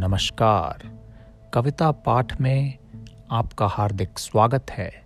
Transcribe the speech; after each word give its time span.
नमस्कार। 0.00 1.00
कविता 1.54 1.90
पाठ 1.90 2.40
में 2.40 2.78
आपका 3.30 3.66
हार्दिक 3.66 4.18
स्वागत 4.18 4.66
है। 4.70 5.02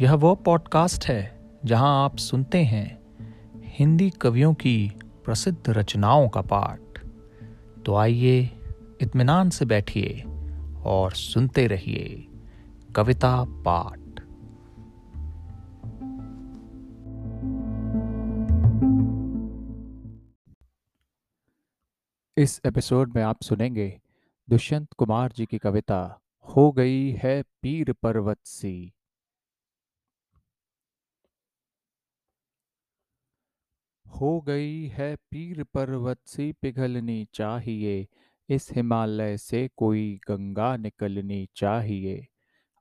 यह 0.00 0.14
वो 0.14 0.34
पॉडकास्ट 0.34 1.04
है 1.04 1.40
जहाँ 1.64 2.04
आप 2.04 2.16
सुनते 2.16 2.64
हैं 2.64 2.98
हिंदी 3.64 4.10
कवियों 4.10 4.54
की 4.54 4.92
प्रसिद्ध 5.24 5.70
रचनाओं 5.70 6.28
का 6.28 6.40
पाठ। 6.40 7.06
तो 7.86 7.96
आइए 7.96 8.50
इत्मीनान 9.00 9.50
से 9.50 9.64
बैठिए 9.64 10.24
और 10.84 11.12
सुनते 11.12 11.66
रहिए 11.66 12.26
कविता 12.96 13.44
पाठ। 13.48 14.01
इस 22.36 22.60
एपिसोड 22.66 23.16
में 23.16 23.22
आप 23.22 23.42
सुनेंगे, 23.42 24.00
दुष्यंत 24.50 24.92
कुमार 24.92 25.32
जी 25.32 25.46
की 25.46 25.58
कविता, 25.58 26.20
हो 26.56 26.72
गई 26.72 27.10
है 27.10 27.42
पीर 27.42 27.92
पर्वत 27.92 28.38
सी। 28.44 28.92
हो 34.06 34.40
गई 34.40 34.86
है 34.86 35.16
पीर 35.16 35.64
पर्वत 35.64 36.18
सी, 36.26 36.52
पिघलनी 36.52 37.28
चाहिए। 37.34 38.08
इस 38.48 38.68
हिमालय 38.72 39.38
से 39.38 39.70
कोई 39.76 40.20
गंगा 40.28 40.76
निकलनी 40.76 41.48
चाहिए। 41.56 42.26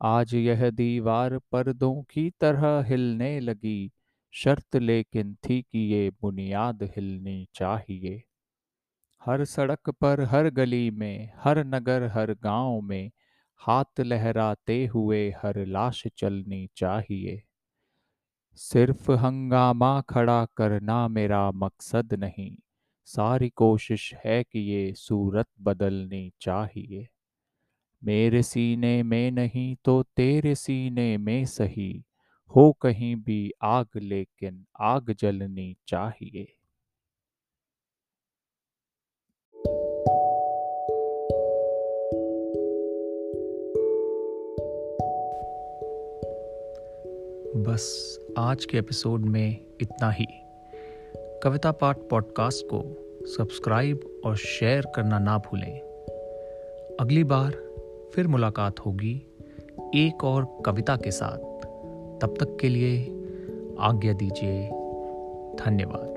आज 0.01 0.33
यह 0.33 0.69
दीवार 0.69 1.37
पर्दों 1.37 2.03
की 2.03 2.29
तरह 2.29 2.83
हिलने 2.87 3.39
लगी। 3.39 3.91
शर्त 4.31 4.75
लेकिन 4.75 5.35
थी 5.35 5.61
कि 5.61 5.79
ये 5.79 6.11
बुनियाद 6.21 6.83
हिलनी 6.83 7.47
चाहिए। 7.53 8.23
हर 9.21 9.43
सड़क 9.45 9.89
पर, 9.91 10.21
हर 10.21 10.49
गली 10.49 10.89
में, 10.91 11.31
हर 11.37 11.63
नगर, 11.65 12.03
हर 12.07 12.33
गाँव 12.33 12.79
में, 12.81 13.11
हाथ 13.61 13.99
लहराते 13.99 14.85
हुए 14.85 15.29
हर 15.43 15.65
लाश 15.67 16.03
चलनी 16.17 16.67
चाहिए। 16.77 17.41
सिर्फ़ 18.57 19.11
हंगामा 19.11 20.01
खड़ा 20.01 20.45
करना 20.57 21.07
मेरा 21.07 21.51
मकसद 21.51 22.13
नहीं, 22.13 22.55
सारी 23.07 23.49
कोशिश 23.49 24.13
है 24.25 24.43
कि 24.43 24.59
ये 24.59 24.93
सूरत 24.93 25.47
बदलनी 25.61 26.31
चाहिए। 26.41 27.07
मेरे 28.01 28.41
सीने 28.43 29.01
में 29.03 29.31
नहीं 29.31 29.75
तो 29.85 30.01
तेरे 30.03 30.55
सीने 30.55 31.17
में 31.17 31.45
सही, 31.45 32.03
हो 32.55 32.71
कहीं 32.81 33.15
भी 33.15 33.51
आग 33.63 33.87
लेकिन 33.97 34.65
आग 34.81 35.11
जलनी 35.11 35.75
चाहिए। 35.87 36.47
बस 47.55 48.19
आज 48.37 48.65
के 48.65 48.77
एपिसोड 48.77 49.25
में 49.25 49.65
इतना 49.81 50.11
ही। 50.11 50.25
कविता 51.15 51.71
पाठ 51.71 51.97
पॉडकास्ट 51.97 52.65
को 52.73 52.83
सब्सक्राइब 53.25 54.21
और 54.25 54.35
शेयर 54.35 54.85
करना 54.95 55.19
ना 55.19 55.37
भूलें। 55.37 55.79
अगली 56.99 57.23
बार 57.23 57.51
फिर 58.15 58.27
मुलाकात 58.27 58.79
होगी 58.79 59.27
एक 59.95 60.23
और 60.23 60.57
कविता 60.65 60.95
के 60.95 61.11
साथ। 61.11 61.37
तब 62.21 62.33
तक 62.39 62.57
के 62.61 62.69
लिए 62.69 62.97
आज्ञा 63.79 64.13
दीजिए। 64.13 64.67
धन्यवाद। 65.65 66.10